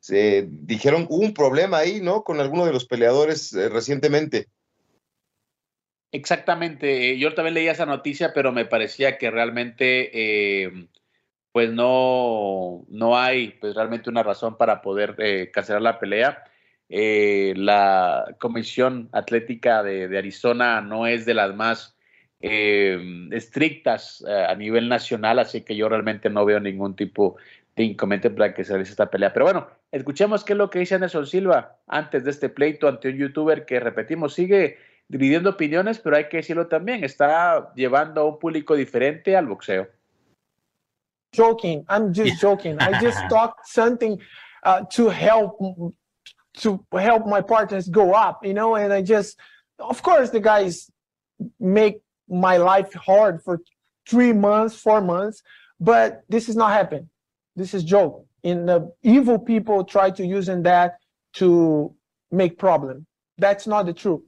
[0.00, 2.24] se dijeron un problema ahí, ¿no?
[2.24, 4.48] Con alguno de los peleadores eh, recientemente.
[6.10, 10.88] Exactamente, yo también leía esa noticia, pero me parecía que realmente eh,
[11.52, 16.44] pues no, no hay pues realmente una razón para poder eh, cancelar la pelea.
[16.88, 21.96] Eh, la Comisión Atlética de, Arizona no es de las más
[22.40, 27.36] eh, estrictas eh, a nivel nacional, así que yo realmente no veo ningún tipo
[27.76, 29.32] de inconveniente para que se realice esta pelea.
[29.32, 33.10] Pero bueno, escuchemos qué es lo que dice Anderson Silva antes de este pleito ante
[33.10, 38.24] un youtuber que, repetimos, sigue dividiendo opiniones, pero hay que decirlo también, está llevando a
[38.24, 39.88] un público diferente al boxeo.
[41.34, 42.78] Joking, I'm just joking.
[42.80, 44.18] I just talked something
[44.64, 45.58] uh, to help
[46.58, 49.38] to help my partners go up, you know, and I just,
[49.78, 50.90] of course, the guys
[51.60, 53.60] make my life hard for
[54.08, 55.42] three months, four months,
[55.78, 57.08] but this is not happening.
[57.54, 58.26] This is joke.
[58.42, 60.98] And the evil people try to using that
[61.34, 61.94] to
[62.32, 63.06] make problem.
[63.36, 64.22] That's not the truth.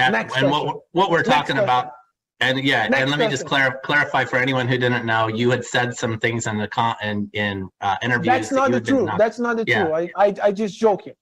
[0.00, 1.92] And, and what, what we're talking about,
[2.40, 5.50] and yeah, Next and let me just clar- clarify for anyone who didn't know, you
[5.50, 8.32] had said some things in the con- in, in uh, interviews.
[8.32, 9.06] That's not that the truth.
[9.06, 9.84] Not, That's not the yeah.
[9.84, 10.10] truth.
[10.16, 11.12] I, I, I just joking.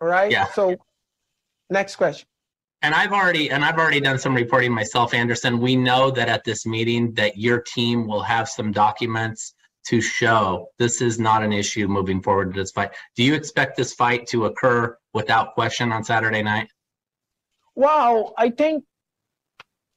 [0.00, 0.30] All right.
[0.30, 0.46] Yeah.
[0.52, 0.76] So,
[1.70, 2.26] next question.
[2.82, 5.58] And I've already and I've already done some reporting myself, Anderson.
[5.60, 9.54] We know that at this meeting that your team will have some documents
[9.86, 12.90] to show this is not an issue moving forward to this fight.
[13.14, 16.68] Do you expect this fight to occur without question on Saturday night?
[17.76, 18.84] Well, I think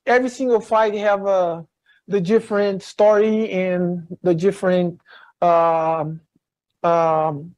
[0.06, 1.66] every single fight have a
[2.10, 5.00] the different story and the different
[5.42, 6.22] um,
[6.84, 7.56] um,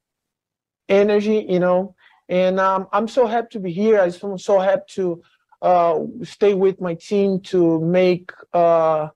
[0.88, 1.96] energy, you know.
[2.30, 4.00] And um, I'm so happy to be here.
[4.00, 5.24] I'm so happy to
[5.62, 9.10] uh, stay with my team to make a uh,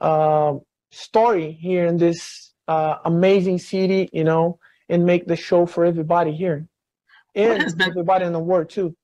[0.00, 0.54] uh,
[0.90, 6.32] story here in this uh, amazing city, you know, and make the show for everybody
[6.32, 6.66] here
[7.34, 8.94] and everybody in the world too.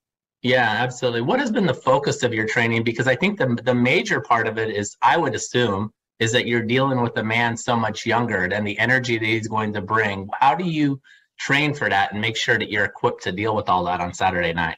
[0.42, 1.22] Yeah, absolutely.
[1.22, 2.84] What has been the focus of your training?
[2.84, 6.46] Because I think the the major part of it is, I would assume, is that
[6.46, 9.80] you're dealing with a man so much younger and the energy that he's going to
[9.80, 10.28] bring.
[10.38, 11.00] How do you
[11.38, 14.14] train for that and make sure that you're equipped to deal with all that on
[14.14, 14.76] Saturday night?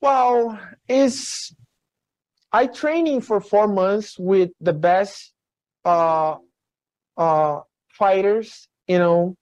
[0.00, 1.54] Well, is
[2.52, 5.32] I training for four months with the best
[5.84, 6.36] uh,
[7.16, 9.36] uh, fighters, you know,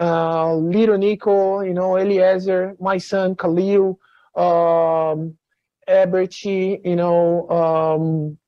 [0.00, 3.98] uh, Little Nico, you know, Eliezer, my son Khalil,
[4.36, 5.36] um,
[5.88, 8.38] Eberti, you know, um,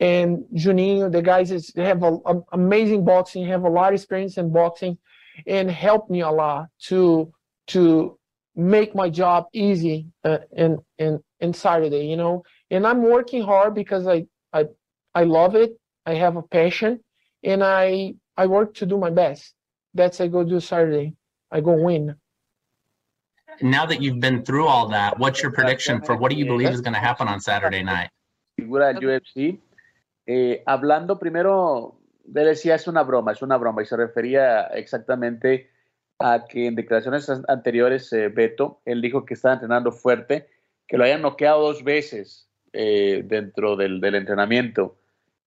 [0.00, 1.10] and Juninho.
[1.10, 4.98] The guys is, have a, a, amazing boxing, have a lot of experience in boxing,
[5.46, 7.32] and help me a lot to
[7.68, 8.18] to
[8.56, 12.06] make my job easy uh, in in in Saturday.
[12.06, 14.66] You know, and I'm working hard because I I
[15.14, 15.72] I love it.
[16.06, 17.00] I have a passion,
[17.42, 19.54] and I I work to do my best.
[19.94, 21.14] That's I go do Saturday.
[21.50, 22.16] I go win.
[23.62, 26.70] Now that you've been through all that, what's your prediction for what do you believe
[26.70, 28.10] is going to happen on Saturday night?
[28.56, 29.58] Figura del UFC.
[30.26, 35.70] Eh, hablando primero, él decía es una broma, es una broma y se refería exactamente
[36.18, 40.48] a que en declaraciones anteriores, eh, Beto, él dijo que estaba entrenando fuerte,
[40.86, 44.96] que lo hayan noqueado dos veces eh, dentro del, del entrenamiento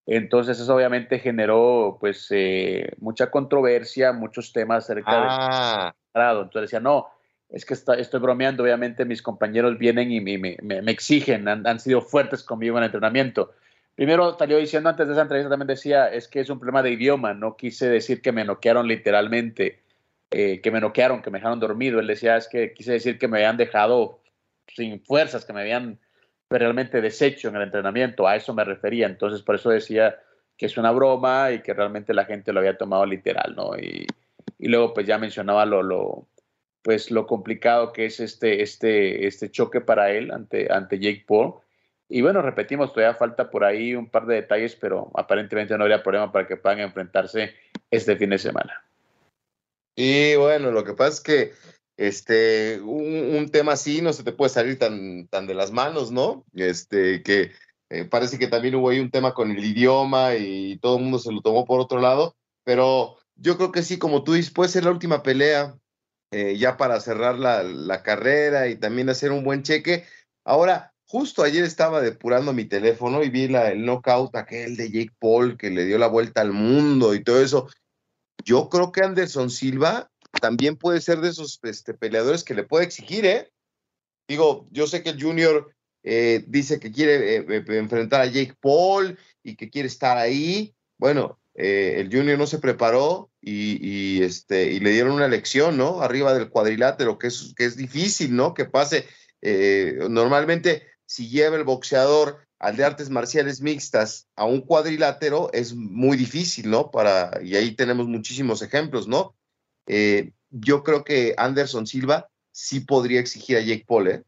[0.08, 5.93] entonces eso obviamente generó pues eh, mucha controversia, muchos temas acerca ah.
[6.13, 6.22] de...
[6.22, 7.08] Entonces decía, no,
[7.49, 12.43] es que estoy bromeando, obviamente mis compañeros vienen y me, me, exigen, han, sido fuertes
[12.43, 13.53] conmigo en el entrenamiento.
[13.95, 16.91] Primero salió diciendo antes de esa entrevista, también decía, es que es un problema de
[16.91, 19.81] idioma, no quise decir que me noquearon literalmente,
[20.29, 21.99] eh, que me noquearon, que me dejaron dormido.
[21.99, 24.19] Él decía, es que quise decir que me habían dejado
[24.67, 25.99] sin fuerzas, que me habían
[26.49, 30.19] realmente deshecho en el entrenamiento, a eso me refería, entonces por eso decía
[30.57, 33.77] que es una broma y que realmente la gente lo había tomado literal, ¿no?
[33.77, 34.07] Y,
[34.60, 36.27] y luego pues ya mencionaba lo,
[36.88, 41.56] pues lo complicado que es este, este, este choque para él ante, ante Jake Paul.
[42.08, 46.02] Y bueno, repetimos, todavía falta por ahí un par de detalles, pero aparentemente no habría
[46.02, 47.54] problema para que puedan enfrentarse
[47.91, 48.86] este fin de semana.
[49.97, 51.52] Y bueno, lo que pasa es que
[51.97, 56.45] este, un, tema así no se te puede salir tan, tan de las manos, ¿no?
[56.56, 57.52] Este, que
[57.89, 61.19] eh, parece que también hubo ahí un tema con el idioma y todo el mundo
[61.19, 64.69] se lo tomó por otro lado, pero yo creo que sí, como tú dices, puede
[64.69, 65.76] ser la última pelea
[66.31, 70.05] eh, ya para cerrar la, carrera y también hacer un buen cheque.
[70.45, 75.15] Ahora, justo ayer estaba depurando mi teléfono y vi la, el knockout aquel de Jake
[75.19, 77.69] Paul que le dio la vuelta al mundo y todo eso.
[78.43, 80.09] Yo creo que Anderson Silva
[80.41, 83.51] también puede ser de esos este, peleadores que le puede exigir, ¿eh?
[84.27, 89.17] Digo, yo sé que el Junior eh, dice que quiere eh, enfrentar a Jake Paul
[89.43, 90.75] y que quiere estar ahí.
[90.97, 96.02] Bueno, el Junior no se preparó y, este, y le dieron una lección, ¿no?
[96.02, 98.54] Arriba del cuadrilátero, que es, difícil, ¿no?
[98.54, 99.06] Que pase.
[100.10, 106.17] normalmente, si lleva el boxeador al de artes marciales mixtas a un cuadrilátero, es muy
[106.17, 106.89] difícil, ¿no?
[106.91, 109.36] Para, y ahí tenemos muchísimos ejemplos, ¿no?
[109.86, 114.24] Eh, yo creo que Anderson Silva sí podría exigir a Jake Paul, ¿eh?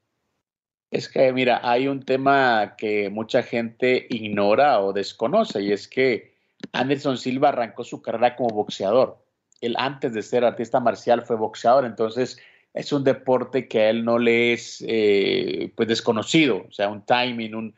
[0.92, 6.29] Es que, mira, hay un tema que mucha gente ignora o desconoce y es que
[6.74, 9.18] Anderson Silva arrancó su carrera como boxeador.
[9.62, 12.40] Él antes de ser artista marcial fue boxeador, entonces
[12.74, 17.06] es un deporte que a él no le es eh, pues desconocido, o sea, un
[17.06, 17.76] timing, un,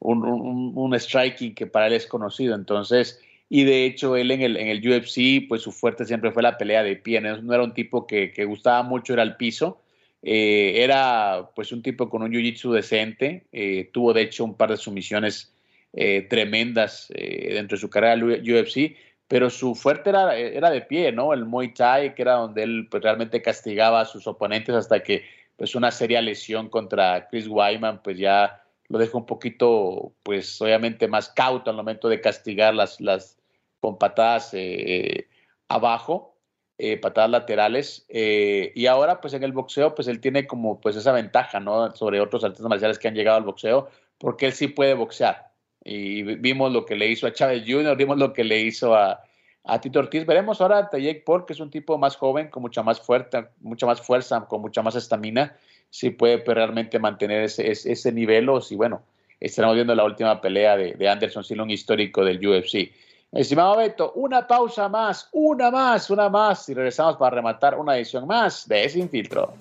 [0.00, 2.54] un, striking que para él es conocido.
[2.54, 6.42] Entonces, y de hecho él en el, en el UFC, pues su fuerte siempre fue
[6.42, 9.80] la pelea de pie, no, era un tipo que, gustaba mucho, era el piso.
[10.26, 14.70] Eh, era pues un tipo con un jiu-jitsu decente, eh, tuvo de hecho un par
[14.70, 15.53] de sumisiones
[15.94, 18.96] eh, tremendas dentro de su carrera UFC,
[19.28, 21.32] pero su fuerte era, era de pie, ¿no?
[21.32, 25.24] El Muay Thai, que era donde él pues, realmente castigaba a sus oponentes hasta que
[25.56, 31.08] pues una seria lesión contra Chris Wyman pues ya lo dejó un poquito, pues obviamente
[31.08, 33.38] más cauto al momento de castigar las, las
[33.80, 35.28] con patadas eh,
[35.68, 36.36] abajo,
[36.78, 38.06] eh, patadas laterales.
[38.08, 41.94] Eh, y ahora, pues en el boxeo, pues él tiene como pues esa ventaja, ¿no?
[41.94, 45.53] Sobre otros artistas marciales que han llegado al boxeo, porque él sí puede boxear.
[45.84, 49.22] Y vimos lo que le hizo a Chávez Jr., vimos lo que le hizo a,
[49.64, 50.24] a Tito Ortiz.
[50.24, 53.50] Veremos ahora a Jake Paul, que es un tipo más joven, con mucha más fuerza,
[53.60, 55.56] mucha más fuerza, con mucha más estamina
[55.94, 59.02] si puede realmente mantener ese, ese, nivel o si, bueno,
[59.38, 62.90] estaremos viendo la última pelea de, Anderson Silva, un histórico del UFC.
[63.30, 68.26] Estimado Beto, una pausa más, una más, una más y regresamos para rematar una edición
[68.26, 69.54] más de Sin Filtro.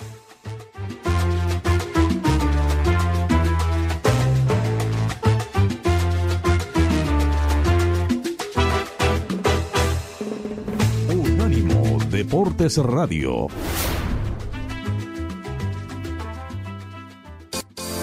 [12.33, 13.45] Deportes Radio.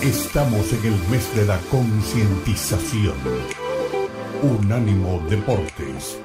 [0.00, 3.16] Estamos en el mes de la concientización.
[4.40, 6.20] Unánimo Deportes,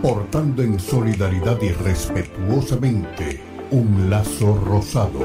[0.00, 5.20] portando en solidaridad y respetuosamente un lazo rosado.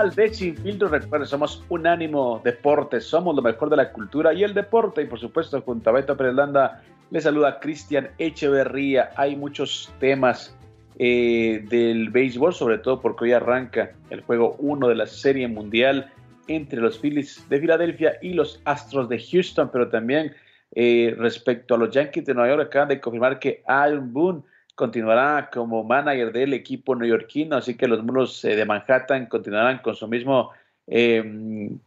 [0.00, 0.88] Final de Sin Filtro.
[0.88, 5.02] Recuerden, somos Unánimo Deportes, somos lo mejor de la cultura y el deporte.
[5.02, 9.10] Y por supuesto, junto a Beto Perelanda, le saluda Cristian Echeverría.
[9.16, 10.56] Hay muchos temas
[10.98, 16.10] eh, del béisbol, sobre todo porque hoy arranca el juego 1 de la Serie Mundial
[16.48, 20.32] entre los Phillies de Filadelfia y los Astros de Houston, pero también
[20.74, 24.42] eh, respecto a los Yankees de Nueva York, acaban de confirmar que Aaron Boone
[24.74, 29.94] continuará como manager del equipo neoyorquino, así que los muros eh, de Manhattan continuarán con
[29.94, 30.50] su mismo,
[30.86, 31.78] em,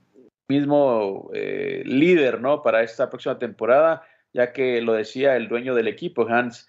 [0.47, 2.61] mismo eh, líder ¿no?
[2.61, 6.67] para esta próxima temporada, ya que lo decía el dueño del equipo, Hans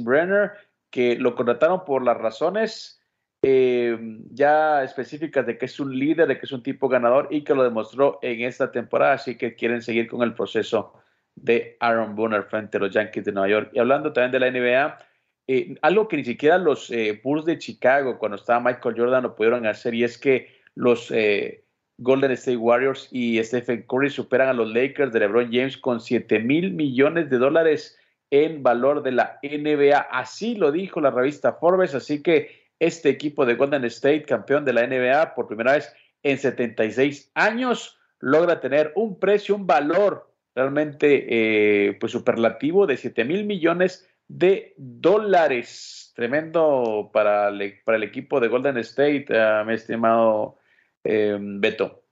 [0.00, 0.52] Brenner,
[0.90, 3.00] que lo contrataron por las razones
[3.42, 7.42] em, ya específicas de que es un líder, de que es un tipo ganador y
[7.44, 10.94] que lo demostró en esta temporada, así que quieren seguir con el proceso
[11.36, 13.70] de Aaron Boone frente a los Yankees de Nueva York.
[13.72, 14.98] Y hablando también de la NBA,
[15.46, 19.34] eh, algo que ni siquiera los eh, Bulls de Chicago, cuando estaba Michael Jordan, lo
[19.34, 21.64] pudieron hacer, y es que los eh,
[21.98, 26.38] Golden State Warriors y Stephen Curry superan a los Lakers de LeBron James con 7
[26.40, 27.98] mil millones de dólares
[28.30, 29.98] en valor de la NBA.
[29.98, 34.72] Así lo dijo la revista Forbes, así que este equipo de Golden State, campeón de
[34.72, 41.96] la NBA por primera vez en 76 años, logra tener un precio, un valor realmente
[42.00, 46.12] pues superlativo de 7 mil millones de dólares.
[46.14, 50.58] Tremendo para el, para el equipo de Golden State, uh, mi estimado
[51.02, 52.02] eh, Beto.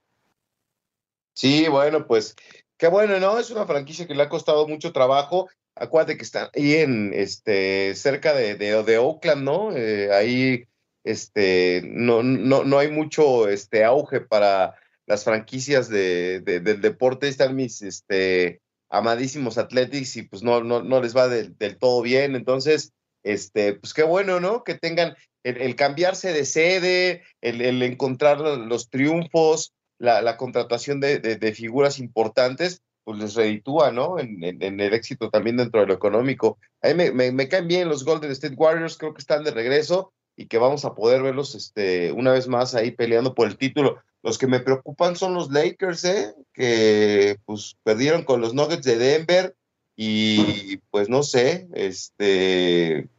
[1.33, 2.35] Sí, bueno, pues
[2.77, 3.39] qué bueno, ¿no?
[3.39, 5.49] Es una franquicia que le ha costado mucho trabajo.
[5.75, 9.75] Acuérdate que está ahí en este cerca de, de, Oakland, ¿no?
[9.75, 10.65] Eh, ahí
[11.03, 17.27] este no, no, no hay mucho este auge para las franquicias de, del deporte.
[17.27, 18.61] Están mis este
[18.93, 22.35] amadísimos Athletics y pues no, no, no les va del todo bien.
[22.35, 24.63] Entonces, este, pues qué bueno, ¿no?
[24.63, 32.81] Que tengan el, cambiarse de sede, el, encontrar los triunfos, la, contratación de, figuras importantes,
[33.03, 34.19] pues les reditúa, ¿no?
[34.19, 36.59] En, el éxito también dentro de lo económico.
[36.81, 40.13] A mí me, me, caen bien los Golden State Warriors, creo que están de regreso
[40.35, 44.01] y que vamos a poder verlos este, una vez más ahí peleando por el título.
[44.23, 46.33] Los que me preocupan son los Lakers, ¿eh?
[46.53, 49.55] que pues perdieron con los Nuggets de Denver
[49.95, 53.09] y pues no sé, este,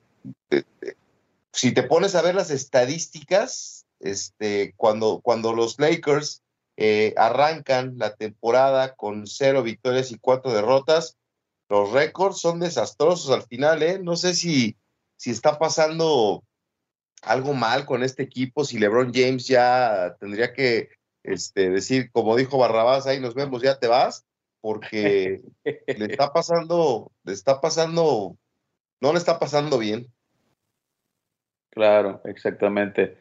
[1.52, 6.42] si te pones a ver las estadísticas, este, cuando, cuando los Lakers
[6.76, 11.16] eh, arrancan la temporada con cero victorias y cuatro derrotas,
[11.68, 14.00] los récords son desastrosos al final, ¿eh?
[14.02, 14.76] No sé si,
[15.16, 16.42] si está pasando
[17.26, 20.90] algo mal con este equipo, si LeBron James ya tendría que
[21.22, 24.26] este, decir, como dijo Barrabás, ahí nos vemos, ya te vas,
[24.60, 28.36] porque le está pasando, le está pasando,
[29.00, 30.06] no le está pasando bien.
[31.70, 33.16] Claro, exactamente.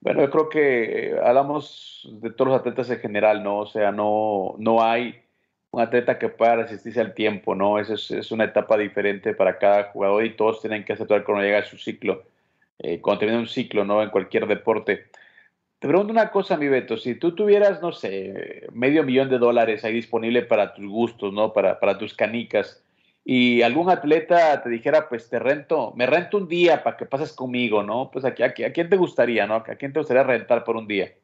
[0.00, 3.60] Bueno, yo creo que hablamos de todos los atletas en general, ¿no?
[3.60, 5.24] O sea, no, no hay
[5.70, 7.78] un atleta que pueda resistirse al tiempo, ¿no?
[7.78, 11.64] Eso es, una etapa diferente para cada jugador y todos tienen que aceptar cuando llega
[11.64, 12.24] su ciclo,
[12.78, 14.02] eh, cuando termina un ciclo, ¿no?
[14.02, 15.06] En cualquier deporte.
[15.78, 19.84] Te pregunto una cosa, mi Beto, si tú tuvieras, no sé, medio millón de dólares
[19.84, 21.52] ahí disponible para tus gustos, ¿no?
[21.52, 22.84] Para, para tus canicas,
[23.24, 27.32] y algún atleta te dijera, pues te rento, me rento un día para que pases
[27.32, 28.10] conmigo, ¿no?
[28.10, 29.54] Pues aquí, aquí, ¿a quién te gustaría, ¿no?
[29.54, 31.14] ¿A quién te gustaría rentar por un día?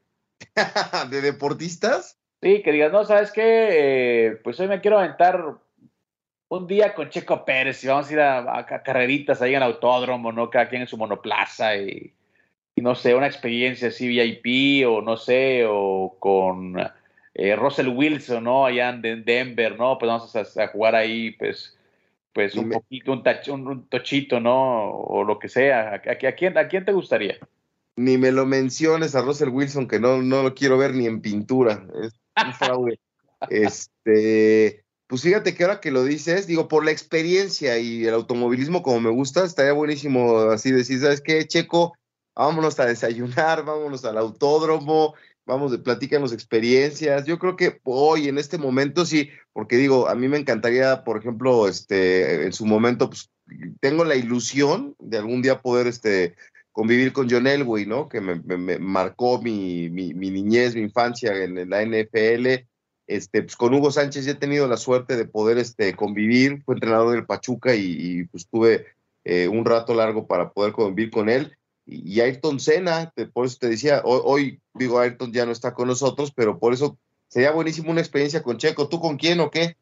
[1.10, 2.18] ¿De deportistas?
[2.42, 3.42] Sí, que digas, no, ¿sabes qué?
[3.44, 5.58] Eh, pues hoy me quiero aventar
[6.50, 10.50] un día con Checo Pérez y vamos a ir a, carreritas ahí en autódromo, ¿no?
[10.50, 12.12] Cada quien en su monoplaza y,
[12.76, 16.76] no sé, una experiencia así VIP o no sé, o con
[17.34, 18.66] eh, Russell Wilson, ¿no?
[18.66, 19.96] Allá en Denver, ¿no?
[19.96, 21.78] Pues vamos a, jugar ahí, pues,
[22.32, 24.90] pues un poquito, un, un, tochito, ¿no?
[24.90, 25.94] O lo que sea.
[25.94, 27.38] ¿A, quién, ¿A quién te gustaría?
[27.94, 31.20] Ni me lo menciones a Russell Wilson, que no, no lo quiero ver ni en
[31.20, 31.84] pintura.
[32.02, 32.12] Es
[32.44, 32.98] un fraude.
[33.50, 38.80] este, pues fíjate que ahora que lo dices, digo, por la experiencia y el automovilismo
[38.80, 41.94] como me gusta, estaría buenísimo así decir, ¿sabes qué, Checo?
[42.36, 47.26] Vámonos a desayunar, vámonos al autódromo, vamos, platícanos experiencias.
[47.26, 51.18] Yo creo que hoy, en este momento, sí, porque digo, a mí me encantaría, por
[51.18, 53.32] ejemplo, este, en su momento, pues,
[53.80, 56.36] tengo la ilusión de algún día poder, este,
[56.70, 58.08] convivir con John Elway, ¿no?
[58.08, 62.69] Que me, marcó mi, mi, niñez, mi infancia en, la NFL.
[63.10, 67.10] Este, pues con Hugo Sánchez he tenido la suerte de poder este, convivir, fue entrenador
[67.10, 68.86] del Pachuca y, pues tuve
[69.24, 71.56] eh, un rato largo para poder convivir con él.
[71.86, 76.30] Y, Ayrton Senna, por eso te decía, hoy, digo, Ayrton ya no está con nosotros,
[76.30, 78.88] pero por eso sería buenísimo una experiencia con Checo.
[78.88, 79.74] ¿Tú con quién o qué?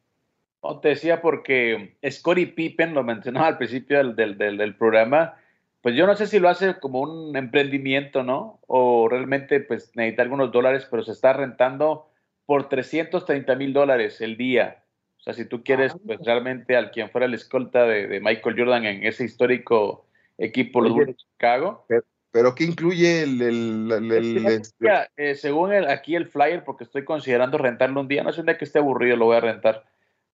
[0.81, 5.35] Te decía porque Scottie Pippen, lo mencionaba al principio del programa,
[5.83, 8.59] pues yo no sé si lo hace como un emprendimiento, ¿no?
[8.65, 12.08] O realmente pues necesita algunos dólares, pero se está rentando
[12.49, 14.83] por 330 mil dólares el día.
[15.19, 18.55] O sea, si tú quieres, ah, pues realmente al quien fuera el escolta de, Michael
[18.57, 21.85] Jordan en ese histórico equipo, los de Chicago.
[22.31, 23.39] Pero, ¿qué incluye el...
[23.39, 28.39] el, este eh, según aquí el flyer, porque estoy considerando rentarlo un día, no sé
[28.39, 29.85] un día que esté aburrido, lo voy a rentar.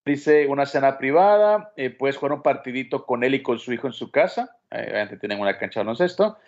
[0.06, 3.88] Dice una cena privada, eh, puedes jugar un partidito con él y con su hijo
[3.88, 4.56] en su casa.
[4.70, 6.38] Eh, obviamente tienen una cancha de baloncesto.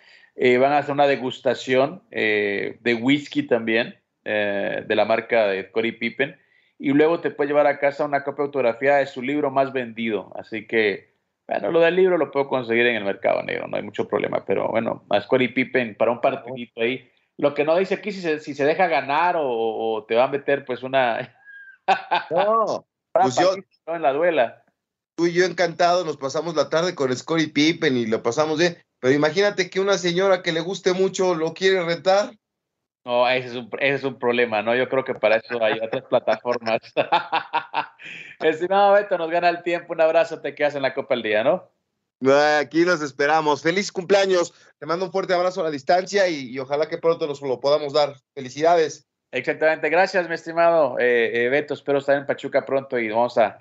[0.41, 5.93] Eh, van a hacer una degustación eh, de whisky también, de la marca de Cory
[5.93, 6.39] Pippen.
[6.77, 10.31] Y luego te puede llevar a casa una copia autografía de su libro más vendido.
[10.35, 11.13] Así que,
[11.47, 14.45] bueno, lo del libro lo puedo conseguir en el mercado negro, no hay mucho problema.
[14.45, 17.09] Pero bueno, más Cory Pippen para un partidito ahí.
[17.37, 20.25] Lo que no dice aquí si se, si se deja ganar o, o te va
[20.25, 21.35] a meter pues una...
[22.31, 22.85] no.
[23.11, 23.37] Pues
[23.87, 24.63] en la duela.
[25.15, 28.77] Tú y yo encantados nos pasamos la tarde con Scottie Pippen y lo pasamos bien.
[28.99, 32.37] Pero imagínate que una señora que le guste mucho lo quiere rentar.
[33.05, 34.75] No, ese es, un, ese es un problema, ¿no?
[34.75, 36.81] Yo creo que para eso hay otras plataformas.
[38.39, 39.93] Estimado Beto, nos gana el tiempo.
[39.93, 41.71] Un abrazo, te quedas en la Copa del Día, ¿no?
[42.59, 43.61] Aquí los esperamos.
[43.61, 44.53] Feliz cumpleaños.
[44.77, 47.93] Te mando un fuerte abrazo a la distancia y, ojalá que pronto nos lo podamos
[47.93, 48.15] dar.
[48.33, 49.07] Felicidades.
[49.31, 53.59] Exactamente, gracias mi estimado eh, eh, Beto, espero estar en Pachuca pronto y vamos a,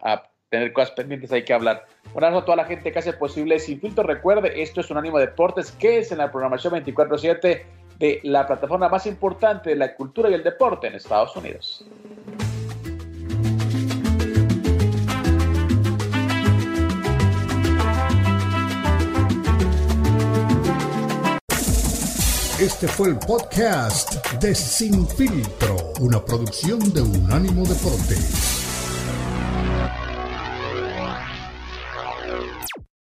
[0.48, 1.84] tener cosas pendientes, hay que hablar.
[2.14, 5.18] Un abrazo a toda la gente que hace posible Sin Filtro, recuerde, esto es Unánimo
[5.18, 7.64] Deportes, que es en la programación 24-7
[7.98, 11.84] de la plataforma más importante de la cultura y el deporte en Estados Unidos.
[22.60, 28.67] Este fue el podcast de Sin Filtro, una producción de Unánimo Deportes.